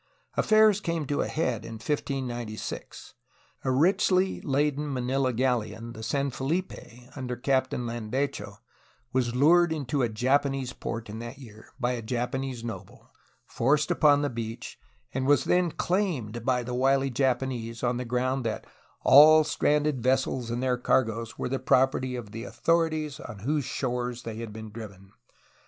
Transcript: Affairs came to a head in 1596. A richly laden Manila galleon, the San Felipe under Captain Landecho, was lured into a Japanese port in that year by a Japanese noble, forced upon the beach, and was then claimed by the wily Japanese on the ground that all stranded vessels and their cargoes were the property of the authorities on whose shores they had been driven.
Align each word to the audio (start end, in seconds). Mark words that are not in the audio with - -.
Affairs 0.35 0.79
came 0.79 1.05
to 1.05 1.21
a 1.21 1.27
head 1.27 1.63
in 1.63 1.73
1596. 1.73 3.13
A 3.63 3.69
richly 3.69 4.41
laden 4.41 4.91
Manila 4.91 5.31
galleon, 5.31 5.93
the 5.93 6.01
San 6.01 6.31
Felipe 6.31 6.73
under 7.15 7.35
Captain 7.35 7.85
Landecho, 7.85 8.57
was 9.13 9.35
lured 9.35 9.71
into 9.71 10.01
a 10.01 10.09
Japanese 10.09 10.73
port 10.73 11.07
in 11.07 11.19
that 11.19 11.37
year 11.37 11.71
by 11.79 11.91
a 11.91 12.01
Japanese 12.01 12.63
noble, 12.63 13.11
forced 13.45 13.91
upon 13.91 14.23
the 14.23 14.31
beach, 14.31 14.79
and 15.13 15.27
was 15.27 15.43
then 15.43 15.69
claimed 15.69 16.43
by 16.43 16.63
the 16.63 16.73
wily 16.73 17.11
Japanese 17.11 17.83
on 17.83 17.97
the 17.97 18.03
ground 18.05 18.43
that 18.43 18.65
all 19.03 19.43
stranded 19.43 20.01
vessels 20.01 20.49
and 20.49 20.63
their 20.63 20.77
cargoes 20.79 21.37
were 21.37 21.47
the 21.47 21.59
property 21.59 22.15
of 22.15 22.31
the 22.31 22.43
authorities 22.43 23.19
on 23.19 23.37
whose 23.45 23.65
shores 23.65 24.23
they 24.23 24.37
had 24.37 24.51
been 24.51 24.71
driven. 24.71 25.11